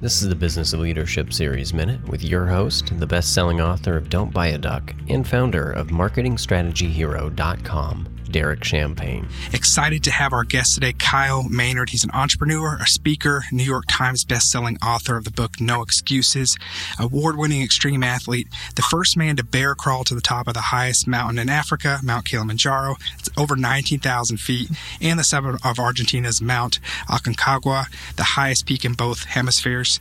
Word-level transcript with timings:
This 0.00 0.22
is 0.22 0.28
the 0.28 0.36
Business 0.36 0.72
of 0.72 0.78
Leadership 0.78 1.32
Series 1.32 1.74
Minute 1.74 2.08
with 2.08 2.22
your 2.22 2.46
host, 2.46 2.96
the 3.00 3.06
best 3.06 3.34
selling 3.34 3.60
author 3.60 3.96
of 3.96 4.08
Don't 4.08 4.32
Buy 4.32 4.46
a 4.46 4.56
Duck 4.56 4.94
and 5.08 5.26
founder 5.26 5.72
of 5.72 5.88
MarketingStrategyHero.com, 5.88 8.08
Derek 8.30 8.64
Champagne. 8.64 9.28
Excited 9.52 10.04
to 10.04 10.10
have 10.10 10.32
our 10.32 10.44
guest 10.44 10.74
today, 10.74 10.92
Kyle 10.92 11.42
Maynard. 11.42 11.90
He's 11.90 12.04
an 12.04 12.10
entrepreneur, 12.12 12.76
a 12.80 12.86
speaker, 12.86 13.44
New 13.52 13.64
York 13.64 13.84
Times 13.88 14.24
best-selling 14.24 14.76
author 14.78 15.16
of 15.16 15.24
the 15.24 15.30
book 15.30 15.60
No 15.60 15.82
Excuses, 15.82 16.56
award-winning 16.98 17.62
extreme 17.62 18.02
athlete, 18.02 18.48
the 18.76 18.82
first 18.82 19.16
man 19.16 19.36
to 19.36 19.44
bear 19.44 19.74
crawl 19.74 20.04
to 20.04 20.14
the 20.14 20.20
top 20.20 20.46
of 20.46 20.54
the 20.54 20.60
highest 20.60 21.06
mountain 21.06 21.38
in 21.38 21.48
Africa, 21.48 21.98
Mount 22.02 22.26
Kilimanjaro. 22.26 22.96
It's 23.18 23.30
over 23.36 23.56
19,000 23.56 24.38
feet, 24.38 24.70
and 25.00 25.18
the 25.18 25.24
summit 25.24 25.60
of 25.64 25.78
Argentina's 25.78 26.40
Mount 26.40 26.80
Aconcagua, 27.08 27.86
the 28.16 28.24
highest 28.24 28.66
peak 28.66 28.84
in 28.84 28.94
both 28.94 29.24
hemispheres. 29.24 30.00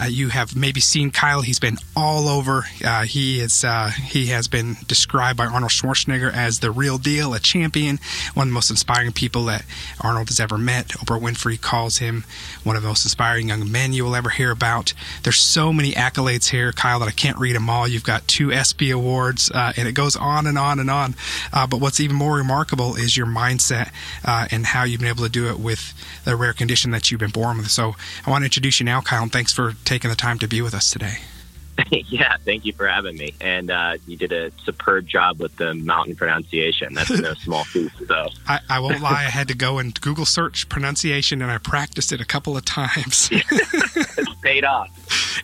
Uh, 0.00 0.04
you 0.04 0.28
have 0.28 0.54
maybe 0.54 0.80
seen 0.80 1.10
Kyle. 1.10 1.40
He's 1.40 1.58
been 1.58 1.78
all 1.94 2.28
over. 2.28 2.66
Uh, 2.84 3.02
he 3.02 3.40
is 3.40 3.64
uh, 3.64 3.88
he 3.88 4.26
has 4.26 4.46
been 4.48 4.76
described 4.86 5.38
by 5.38 5.46
Arnold 5.46 5.72
Schwarzenegger 5.72 6.32
as 6.32 6.60
the 6.60 6.70
real 6.70 6.98
deal, 6.98 7.34
a 7.34 7.40
champion, 7.66 7.98
one 8.34 8.46
of 8.46 8.50
the 8.50 8.54
most 8.54 8.70
inspiring 8.70 9.12
people 9.12 9.44
that 9.46 9.64
Arnold 10.00 10.28
has 10.28 10.38
ever 10.38 10.56
met. 10.56 10.88
Oprah 10.88 11.20
Winfrey 11.20 11.60
calls 11.60 11.98
him 11.98 12.24
one 12.62 12.76
of 12.76 12.82
the 12.82 12.88
most 12.88 13.04
inspiring 13.04 13.48
young 13.48 13.70
men 13.70 13.92
you 13.92 14.04
will 14.04 14.14
ever 14.14 14.30
hear 14.30 14.52
about. 14.52 14.92
There's 15.24 15.40
so 15.40 15.72
many 15.72 15.92
accolades 15.92 16.50
here, 16.50 16.70
Kyle, 16.70 17.00
that 17.00 17.08
I 17.08 17.12
can't 17.12 17.38
read 17.38 17.56
them 17.56 17.68
all. 17.68 17.88
You've 17.88 18.04
got 18.04 18.28
two 18.28 18.52
ESPY 18.52 18.92
awards, 18.92 19.50
uh, 19.50 19.72
and 19.76 19.88
it 19.88 19.92
goes 19.92 20.14
on 20.14 20.46
and 20.46 20.56
on 20.56 20.78
and 20.78 20.90
on. 20.90 21.16
Uh, 21.52 21.66
but 21.66 21.80
what's 21.80 21.98
even 21.98 22.14
more 22.14 22.36
remarkable 22.36 22.94
is 22.94 23.16
your 23.16 23.26
mindset 23.26 23.90
uh, 24.24 24.46
and 24.52 24.66
how 24.66 24.84
you've 24.84 25.00
been 25.00 25.08
able 25.08 25.24
to 25.24 25.30
do 25.30 25.48
it 25.48 25.58
with 25.58 25.92
the 26.24 26.36
rare 26.36 26.52
condition 26.52 26.92
that 26.92 27.10
you've 27.10 27.20
been 27.20 27.30
born 27.30 27.58
with. 27.58 27.70
So 27.70 27.96
I 28.24 28.30
want 28.30 28.42
to 28.42 28.46
introduce 28.46 28.78
you 28.78 28.86
now, 28.86 29.00
Kyle, 29.00 29.24
and 29.24 29.32
thanks 29.32 29.52
for 29.52 29.74
taking 29.84 30.10
the 30.10 30.16
time 30.16 30.38
to 30.38 30.46
be 30.46 30.62
with 30.62 30.74
us 30.74 30.90
today. 30.90 31.18
yeah, 32.08 32.36
thank 32.44 32.64
you 32.64 32.72
for 32.72 32.86
having 32.86 33.16
me. 33.16 33.34
And 33.40 33.70
uh, 33.70 33.96
you 34.06 34.16
did 34.16 34.32
a 34.32 34.50
superb 34.64 35.06
job 35.06 35.40
with 35.40 35.56
the 35.56 35.74
mountain 35.74 36.16
pronunciation. 36.16 36.94
That's 36.94 37.10
no 37.10 37.34
small 37.38 37.64
feat. 37.64 37.92
So 38.06 38.28
I, 38.46 38.60
I, 38.68 38.80
won't 38.80 39.00
lie, 39.00 39.10
I 39.10 39.30
had 39.30 39.48
to 39.48 39.56
go 39.56 39.78
and 39.78 39.98
Google 40.00 40.26
search 40.26 40.68
pronunciation, 40.68 41.42
and 41.42 41.50
I 41.50 41.58
practiced 41.58 42.12
it 42.12 42.20
a 42.20 42.24
couple 42.24 42.56
of 42.56 42.64
times. 42.64 43.28
it 43.32 44.26
paid 44.42 44.64
off. 44.64 44.90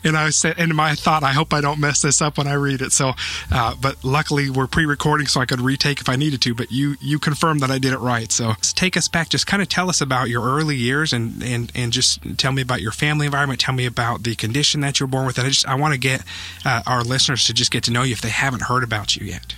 And 0.04 0.16
I 0.16 0.30
said, 0.30 0.56
and 0.58 0.74
my 0.74 0.94
thought, 0.94 1.22
I 1.22 1.32
hope 1.32 1.52
I 1.52 1.60
don't 1.60 1.80
mess 1.80 2.02
this 2.02 2.20
up 2.20 2.38
when 2.38 2.46
I 2.46 2.54
read 2.54 2.80
it. 2.80 2.92
So, 2.92 3.12
uh, 3.50 3.74
but 3.80 4.02
luckily 4.04 4.50
we're 4.50 4.66
pre-recording, 4.66 5.26
so 5.26 5.40
I 5.40 5.46
could 5.46 5.60
retake 5.60 6.00
if 6.00 6.08
I 6.08 6.16
needed 6.16 6.42
to. 6.42 6.54
But 6.54 6.70
you 6.72 6.96
you 7.00 7.18
confirmed 7.18 7.60
that 7.60 7.70
I 7.70 7.78
did 7.78 7.92
it 7.92 7.98
right. 7.98 8.30
So 8.30 8.52
take 8.60 8.96
us 8.96 9.08
back. 9.08 9.28
Just 9.28 9.46
kind 9.46 9.62
of 9.62 9.68
tell 9.68 9.88
us 9.88 10.00
about 10.00 10.28
your 10.28 10.42
early 10.42 10.76
years, 10.76 11.12
and 11.12 11.42
and 11.42 11.72
and 11.74 11.92
just 11.92 12.20
tell 12.38 12.52
me 12.52 12.62
about 12.62 12.80
your 12.80 12.92
family 12.92 13.26
environment. 13.26 13.60
Tell 13.60 13.74
me 13.74 13.86
about 13.86 14.22
the 14.22 14.34
condition 14.34 14.80
that 14.82 15.00
you 15.00 15.06
were 15.06 15.10
born 15.10 15.26
with. 15.26 15.38
And 15.38 15.46
I 15.46 15.50
just 15.50 15.66
I 15.66 15.74
want 15.74 15.94
to 15.94 16.00
get 16.00 16.22
uh, 16.64 16.82
our 16.86 17.02
listeners 17.02 17.46
to 17.46 17.52
just 17.52 17.70
get 17.70 17.84
to 17.84 17.90
know 17.90 18.02
you 18.02 18.12
if 18.12 18.20
they 18.20 18.30
haven't 18.30 18.62
heard 18.62 18.84
about 18.84 19.16
you 19.16 19.26
yet. 19.26 19.54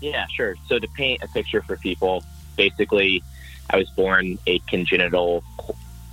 Yeah, 0.00 0.26
sure. 0.34 0.54
So 0.66 0.78
to 0.78 0.88
paint 0.88 1.22
a 1.22 1.28
picture 1.28 1.62
for 1.62 1.76
people, 1.76 2.22
basically, 2.56 3.22
I 3.70 3.76
was 3.76 3.90
born 3.90 4.38
a 4.46 4.60
congenital 4.60 5.42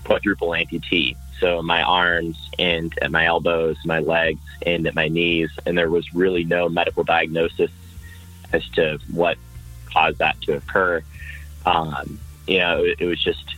quadruple 0.04 0.50
amputee. 0.50 1.16
So 1.40 1.62
my 1.62 1.84
arms 1.84 2.38
and 2.58 2.98
at 3.02 3.12
my 3.12 3.26
elbows, 3.26 3.78
my 3.86 4.00
legs, 4.00 4.42
and 4.66 4.88
at 4.88 4.96
my 4.96 5.08
knees, 5.08 5.50
and 5.66 5.78
there 5.78 5.90
was 5.90 6.14
really 6.14 6.44
no 6.44 6.70
medical 6.70 7.04
diagnosis 7.04 7.72
as 8.54 8.68
to 8.70 9.00
what 9.12 9.38
caused 9.92 10.20
that 10.20 10.40
to 10.42 10.54
occur. 10.54 11.04
Um, 11.66 12.20
you 12.48 12.60
know, 12.60 12.84
it, 12.84 13.02
it 13.02 13.06
was 13.06 13.22
just 13.22 13.56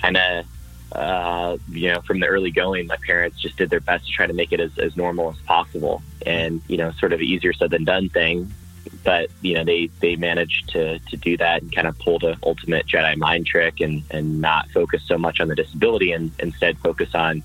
kind 0.00 0.16
of 0.16 0.46
uh, 0.92 1.56
you 1.70 1.88
know, 1.92 2.00
from 2.00 2.20
the 2.20 2.26
early 2.26 2.50
going, 2.50 2.86
my 2.86 2.96
parents 3.06 3.38
just 3.40 3.56
did 3.56 3.70
their 3.70 3.80
best 3.80 4.06
to 4.06 4.12
try 4.12 4.26
to 4.26 4.32
make 4.32 4.52
it 4.52 4.60
as, 4.60 4.76
as 4.78 4.96
normal 4.96 5.30
as 5.30 5.36
possible. 5.42 6.02
And, 6.26 6.60
you 6.66 6.76
know, 6.76 6.90
sort 6.92 7.12
of 7.12 7.20
easier 7.20 7.52
said 7.52 7.70
than 7.70 7.84
done 7.84 8.08
thing. 8.08 8.52
But, 9.02 9.30
you 9.40 9.54
know, 9.54 9.64
they, 9.64 9.90
they 10.00 10.16
managed 10.16 10.70
to, 10.70 10.98
to 10.98 11.16
do 11.16 11.36
that 11.38 11.62
and 11.62 11.74
kind 11.74 11.88
of 11.88 11.98
pull 11.98 12.18
the 12.18 12.36
ultimate 12.42 12.86
Jedi 12.86 13.16
mind 13.16 13.46
trick 13.46 13.80
and, 13.80 14.02
and 14.10 14.40
not 14.40 14.70
focus 14.70 15.02
so 15.06 15.16
much 15.16 15.40
on 15.40 15.48
the 15.48 15.54
disability 15.54 16.12
and 16.12 16.30
instead 16.38 16.78
focus 16.78 17.14
on 17.14 17.42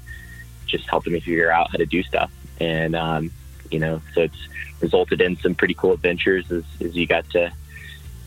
just 0.66 0.90
helping 0.90 1.14
me 1.14 1.20
figure 1.20 1.52
out 1.52 1.72
how 1.72 1.78
to 1.78 1.86
do 1.86 2.04
stuff. 2.04 2.32
And, 2.60 2.96
um, 2.96 3.32
you 3.72 3.80
know, 3.80 4.02
so 4.14 4.22
it's 4.22 4.48
resulted 4.82 5.22
in 5.22 5.38
some 5.38 5.56
pretty 5.56 5.76
cool 5.76 5.94
adventures 5.94 6.52
as, 6.52 6.64
as 6.82 6.96
you 6.96 7.08
got 7.08 7.30
to 7.32 7.52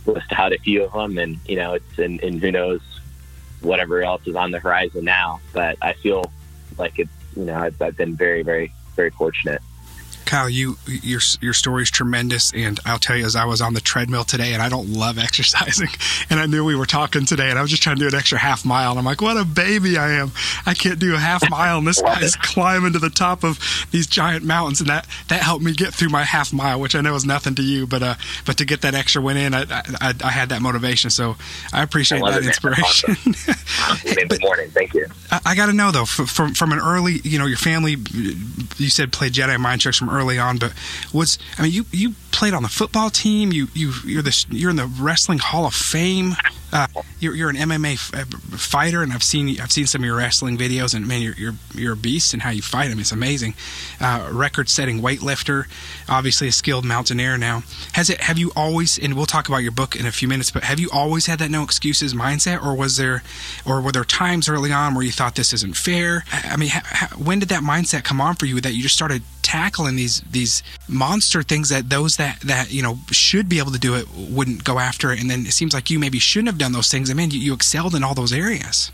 list 0.06 0.32
out 0.32 0.52
a 0.52 0.58
few 0.58 0.84
of 0.84 0.92
them. 0.92 1.18
And, 1.18 1.38
you 1.46 1.56
know, 1.56 1.74
it's, 1.74 1.98
and, 1.98 2.22
and 2.22 2.40
who 2.40 2.50
knows 2.50 2.80
whatever 3.60 4.02
else 4.02 4.26
is 4.26 4.36
on 4.36 4.50
the 4.50 4.58
horizon 4.58 5.04
now. 5.04 5.40
But 5.52 5.76
I 5.82 5.92
feel 5.94 6.32
like 6.76 6.98
it's 6.98 7.10
you 7.36 7.44
know 7.44 7.56
I've, 7.56 7.80
I've 7.80 7.96
been 7.96 8.16
very 8.16 8.42
very 8.42 8.72
very 8.96 9.10
fortunate. 9.10 9.62
Kyle, 10.28 10.48
you 10.48 10.76
your 10.86 11.20
your 11.40 11.54
story 11.54 11.84
is 11.84 11.90
tremendous, 11.90 12.52
and 12.52 12.78
I'll 12.84 12.98
tell 12.98 13.16
you, 13.16 13.24
as 13.24 13.34
I 13.34 13.46
was 13.46 13.62
on 13.62 13.72
the 13.72 13.80
treadmill 13.80 14.24
today, 14.24 14.52
and 14.52 14.62
I 14.62 14.68
don't 14.68 14.90
love 14.90 15.16
exercising, 15.18 15.88
and 16.28 16.38
I 16.38 16.44
knew 16.44 16.66
we 16.66 16.76
were 16.76 16.84
talking 16.84 17.24
today, 17.24 17.48
and 17.48 17.58
I 17.58 17.62
was 17.62 17.70
just 17.70 17.82
trying 17.82 17.96
to 17.96 18.00
do 18.00 18.08
an 18.08 18.14
extra 18.14 18.36
half 18.36 18.62
mile, 18.62 18.90
and 18.90 18.98
I'm 18.98 19.06
like, 19.06 19.22
what 19.22 19.38
a 19.38 19.46
baby 19.46 19.96
I 19.96 20.20
am! 20.20 20.32
I 20.66 20.74
can't 20.74 20.98
do 20.98 21.14
a 21.14 21.18
half 21.18 21.48
mile, 21.50 21.78
and 21.78 21.86
this 21.86 22.02
guy's 22.02 22.36
climbing 22.36 22.92
to 22.92 22.98
the 22.98 23.08
top 23.08 23.42
of 23.42 23.58
these 23.90 24.06
giant 24.06 24.44
mountains, 24.44 24.80
and 24.80 24.90
that 24.90 25.06
that 25.28 25.40
helped 25.40 25.64
me 25.64 25.72
get 25.72 25.94
through 25.94 26.10
my 26.10 26.24
half 26.24 26.52
mile, 26.52 26.78
which 26.78 26.94
I 26.94 27.00
know 27.00 27.14
is 27.14 27.24
nothing 27.24 27.54
to 27.54 27.62
you, 27.62 27.86
but 27.86 28.02
uh, 28.02 28.14
but 28.44 28.58
to 28.58 28.66
get 28.66 28.82
that 28.82 28.94
extra 28.94 29.22
win 29.22 29.38
in, 29.38 29.54
I 29.54 29.64
I, 29.98 30.12
I 30.22 30.30
had 30.30 30.50
that 30.50 30.60
motivation, 30.60 31.08
so 31.08 31.36
I 31.72 31.82
appreciate 31.82 32.22
I 32.22 32.32
that 32.32 32.42
it, 32.42 32.48
inspiration. 32.48 33.16
but, 34.28 34.28
Good 34.28 34.42
morning, 34.42 34.68
thank 34.72 34.92
you. 34.92 35.06
I, 35.30 35.40
I 35.46 35.54
got 35.54 35.66
to 35.66 35.72
know 35.72 35.90
though, 35.90 36.04
from 36.04 36.52
from 36.52 36.72
an 36.72 36.80
early, 36.80 37.20
you 37.24 37.38
know, 37.38 37.46
your 37.46 37.56
family, 37.56 37.96
you 38.76 38.90
said 38.90 39.10
played 39.10 39.32
Jedi 39.32 39.58
mind 39.58 39.80
tricks 39.80 39.96
from 39.96 40.10
early 40.18 40.38
on, 40.38 40.58
but 40.58 40.72
was 41.12 41.38
I 41.58 41.62
mean 41.62 41.72
you 41.72 41.84
you 41.92 42.14
played 42.32 42.54
on 42.54 42.62
the 42.62 42.68
football 42.68 43.10
team. 43.10 43.52
You 43.52 43.68
you 43.74 43.92
you're 44.04 44.22
this 44.22 44.46
you're 44.50 44.70
in 44.70 44.76
the 44.76 44.86
wrestling 44.86 45.38
Hall 45.38 45.66
of 45.66 45.74
Fame. 45.74 46.34
Uh, 46.72 46.86
you're, 47.18 47.34
you're 47.34 47.50
an 47.50 47.56
MMA 47.56 47.94
f- 47.94 48.10
uh, 48.14 48.56
fighter, 48.56 49.02
and 49.02 49.12
I've 49.12 49.22
seen 49.22 49.60
I've 49.60 49.72
seen 49.72 49.86
some 49.86 50.02
of 50.02 50.06
your 50.06 50.16
wrestling 50.16 50.58
videos, 50.58 50.94
and 50.94 51.06
man, 51.06 51.22
you're 51.22 51.34
you're, 51.34 51.54
you're 51.74 51.92
a 51.94 51.96
beast 51.96 52.34
in 52.34 52.40
how 52.40 52.50
you 52.50 52.62
fight. 52.62 52.88
Mean, 52.88 53.00
it's 53.00 53.12
amazing. 53.12 53.54
Uh, 54.00 54.28
record-setting 54.30 55.00
weightlifter, 55.00 55.66
obviously 56.08 56.48
a 56.48 56.52
skilled 56.52 56.84
mountaineer. 56.84 57.38
Now, 57.38 57.62
has 57.92 58.10
it? 58.10 58.20
Have 58.20 58.38
you 58.38 58.52
always? 58.54 58.98
And 58.98 59.14
we'll 59.14 59.26
talk 59.26 59.48
about 59.48 59.58
your 59.58 59.72
book 59.72 59.96
in 59.96 60.06
a 60.06 60.12
few 60.12 60.28
minutes. 60.28 60.50
But 60.50 60.64
have 60.64 60.78
you 60.78 60.90
always 60.92 61.26
had 61.26 61.38
that 61.38 61.50
no 61.50 61.62
excuses 61.62 62.14
mindset, 62.14 62.62
or 62.62 62.74
was 62.74 62.96
there, 62.96 63.22
or 63.66 63.80
were 63.80 63.92
there 63.92 64.04
times 64.04 64.48
early 64.48 64.72
on 64.72 64.94
where 64.94 65.04
you 65.04 65.12
thought 65.12 65.34
this 65.36 65.52
isn't 65.52 65.76
fair? 65.76 66.24
I 66.32 66.56
mean, 66.56 66.70
ha, 66.70 66.82
ha, 66.84 67.08
when 67.16 67.38
did 67.38 67.48
that 67.48 67.62
mindset 67.62 68.04
come 68.04 68.20
on 68.20 68.34
for 68.36 68.46
you 68.46 68.60
that 68.60 68.74
you 68.74 68.82
just 68.82 68.94
started 68.94 69.22
tackling 69.48 69.96
these 69.96 70.20
these 70.30 70.62
monster 70.88 71.42
things 71.42 71.70
that 71.70 71.88
those 71.88 72.18
that 72.18 72.38
that 72.40 72.70
you 72.70 72.82
know 72.82 72.98
should 73.10 73.48
be 73.48 73.58
able 73.58 73.70
to 73.70 73.78
do 73.78 73.94
it 73.94 74.06
wouldn't 74.14 74.62
go 74.62 74.78
after 74.78 75.10
it, 75.10 75.20
and 75.20 75.30
then 75.30 75.46
it 75.46 75.52
seems 75.52 75.72
like 75.72 75.88
you 75.88 75.98
maybe 75.98 76.18
shouldn't 76.18 76.48
have 76.48 76.57
done 76.58 76.72
those 76.72 76.90
things. 76.90 77.10
I 77.10 77.14
mean, 77.14 77.30
you, 77.30 77.38
you 77.38 77.54
excelled 77.54 77.94
in 77.94 78.04
all 78.04 78.14
those 78.14 78.32
areas. 78.32 78.92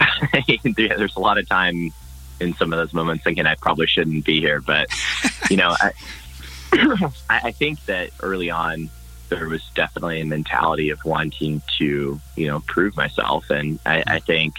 yeah, 0.48 0.96
there's 0.96 1.16
a 1.16 1.20
lot 1.20 1.38
of 1.38 1.48
time 1.48 1.92
in 2.40 2.54
some 2.54 2.72
of 2.72 2.78
those 2.78 2.92
moments 2.92 3.24
thinking 3.24 3.46
I 3.46 3.54
probably 3.54 3.86
shouldn't 3.86 4.24
be 4.24 4.40
here, 4.40 4.60
but 4.60 4.88
you 5.50 5.56
know, 5.56 5.74
I, 6.72 7.12
I 7.30 7.52
think 7.52 7.84
that 7.86 8.10
early 8.20 8.50
on 8.50 8.90
there 9.28 9.48
was 9.48 9.62
definitely 9.74 10.20
a 10.20 10.26
mentality 10.26 10.90
of 10.90 11.02
wanting 11.04 11.62
to 11.78 12.20
you 12.36 12.46
know 12.46 12.60
prove 12.60 12.96
myself, 12.96 13.50
and 13.50 13.78
I, 13.86 14.02
I 14.06 14.18
think 14.18 14.54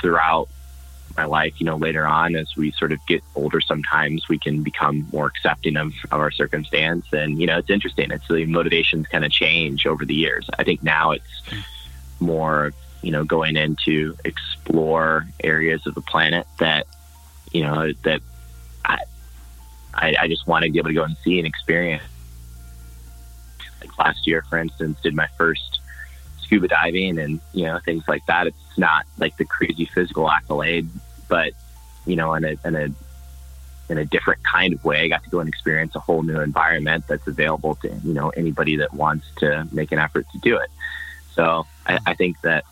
throughout 0.00 0.48
my 1.18 1.24
life, 1.24 1.54
you 1.58 1.66
know, 1.66 1.76
later 1.76 2.06
on 2.06 2.36
as 2.36 2.56
we 2.56 2.70
sort 2.70 2.92
of 2.92 3.04
get 3.06 3.22
older, 3.34 3.60
sometimes 3.60 4.28
we 4.28 4.38
can 4.38 4.62
become 4.62 5.06
more 5.12 5.26
accepting 5.26 5.76
of, 5.76 5.92
of 6.12 6.20
our 6.20 6.30
circumstance. 6.30 7.06
And, 7.12 7.40
you 7.40 7.46
know, 7.46 7.58
it's 7.58 7.70
interesting. 7.70 8.12
It's 8.12 8.28
the 8.28 8.46
motivations 8.46 9.08
kind 9.08 9.24
of 9.24 9.32
change 9.32 9.84
over 9.84 10.04
the 10.04 10.14
years. 10.14 10.48
I 10.58 10.62
think 10.62 10.84
now 10.84 11.10
it's 11.10 11.42
more, 12.20 12.72
you 13.02 13.10
know, 13.10 13.24
going 13.24 13.56
in 13.56 13.76
to 13.84 14.16
explore 14.24 15.26
areas 15.42 15.86
of 15.88 15.96
the 15.96 16.02
planet 16.02 16.46
that, 16.60 16.86
you 17.52 17.64
know, 17.64 17.92
that 18.04 18.20
I, 18.84 18.98
I, 19.92 20.14
I 20.20 20.28
just 20.28 20.46
want 20.46 20.64
to 20.64 20.70
be 20.70 20.78
able 20.78 20.90
to 20.90 20.94
go 20.94 21.02
and 21.02 21.16
see 21.24 21.38
and 21.38 21.48
experience. 21.48 22.04
Like 23.80 23.98
last 23.98 24.24
year, 24.24 24.42
for 24.48 24.58
instance, 24.58 25.00
did 25.02 25.14
my 25.14 25.26
first 25.36 25.80
scuba 26.44 26.66
diving 26.66 27.18
and 27.18 27.40
you 27.52 27.64
know 27.64 27.78
things 27.84 28.02
like 28.08 28.24
that. 28.26 28.46
It's 28.46 28.78
not 28.78 29.04
like 29.18 29.36
the 29.36 29.44
crazy 29.44 29.84
physical 29.84 30.30
accolade, 30.30 30.88
but 31.28 31.52
you 32.06 32.16
know, 32.16 32.34
in 32.34 32.44
a 32.44 32.56
in 32.64 32.74
a 32.74 32.88
in 33.88 33.98
a 33.98 34.04
different 34.04 34.40
kind 34.44 34.74
of 34.74 34.84
way. 34.84 35.04
I 35.04 35.08
got 35.08 35.24
to 35.24 35.30
go 35.30 35.40
and 35.40 35.48
experience 35.48 35.94
a 35.94 36.00
whole 36.00 36.22
new 36.22 36.40
environment 36.40 37.04
that's 37.08 37.26
available 37.26 37.76
to 37.76 37.88
you 38.04 38.12
know 38.12 38.30
anybody 38.30 38.76
that 38.76 38.92
wants 38.92 39.26
to 39.38 39.66
make 39.72 39.92
an 39.92 39.98
effort 39.98 40.26
to 40.32 40.38
do 40.38 40.56
it. 40.56 40.70
So 41.34 41.66
I, 41.86 41.98
I 42.06 42.14
think 42.14 42.40
that 42.42 42.64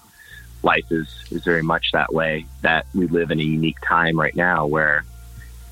life 0.63 0.91
is 0.91 1.09
is 1.31 1.45
very 1.45 1.63
much 1.63 1.93
that 1.93 2.13
way. 2.13 2.47
That 2.63 2.87
we 2.95 3.07
live 3.07 3.31
in 3.31 3.41
a 3.41 3.45
unique 3.45 3.79
time 3.87 4.19
right 4.19 4.35
now 4.35 4.67
where 4.67 5.05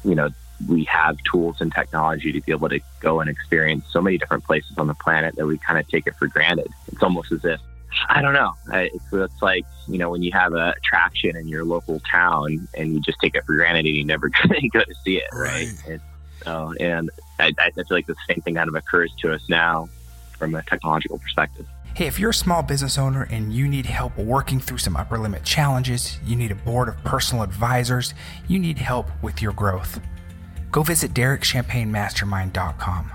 you 0.05 0.15
know 0.15 0.31
we 0.69 0.85
have 0.85 1.19
tools 1.31 1.61
and 1.61 1.75
technology 1.75 2.33
to 2.33 2.41
be 2.41 2.53
able 2.53 2.69
to 2.69 2.81
go 3.01 3.21
and 3.21 3.29
experience 3.29 3.85
so 3.91 4.01
many 4.01 4.19
different 4.19 4.45
places 4.45 4.79
on 4.79 4.87
the 4.87 4.95
planet 4.95 5.35
that 5.37 5.47
we 5.47 5.59
kind 5.59 5.79
of 5.79 5.89
take 5.89 6.07
it 6.07 6.15
for 6.17 6.29
granted. 6.29 6.69
It's 6.89 7.03
almost 7.03 7.33
as 7.33 7.45
if 7.45 7.61
I 8.09 8.23
don't 8.23 8.35
know. 8.35 8.53
It's, 8.73 9.13
it's 9.13 9.43
like 9.43 9.65
you 9.89 9.99
know 9.99 10.11
when 10.11 10.23
you 10.23 10.33
have 10.33 10.55
a 10.55 10.75
attraction 10.77 11.37
in 11.37 11.49
your 11.49 11.65
local 11.65 12.01
town 12.11 12.69
and 12.77 12.95
you 12.95 13.01
just 13.01 13.19
take 13.21 13.35
it 13.35 13.45
for 13.45 13.55
granted 13.55 13.87
and 13.87 13.97
you 13.97 14.05
never 14.05 14.29
go 14.73 14.81
to 14.81 14.95
see 15.05 15.19
it, 15.19 15.25
right? 15.33 15.69
right. 15.89 16.01
so, 16.45 16.75
and 16.81 17.11
I, 17.39 17.53
I 17.59 17.71
feel 17.71 17.85
like 17.91 18.07
the 18.07 18.17
same 18.29 18.41
thing 18.43 18.55
kind 18.55 18.69
of 18.69 18.75
occurs 18.75 19.13
to 19.21 19.33
us 19.33 19.43
now 19.49 19.89
from 20.39 20.55
a 20.55 20.63
technological 20.63 21.19
perspective. 21.19 21.67
Hey, 21.95 22.07
if 22.09 22.19
you're 22.19 22.31
a 22.31 22.35
small 22.35 22.63
business 22.63 22.99
owner 22.99 23.29
and 23.31 23.53
you 23.53 23.69
need 23.69 23.87
help 23.87 24.19
working 24.19 24.59
through 24.59 24.79
some 24.79 24.97
upper 24.97 25.17
limit 25.17 25.45
challenges, 25.45 26.19
you 26.25 26.35
need 26.35 26.51
a 26.51 26.57
board 26.57 26.89
of 26.89 26.97
personal 27.05 27.45
advisors, 27.45 28.15
you 28.49 28.59
need 28.59 28.79
help 28.79 29.09
with 29.23 29.41
your 29.41 29.53
growth, 29.53 30.01
go 30.73 30.83
visit 30.83 31.15
DerekChampagneMastermind.com. 31.15 33.13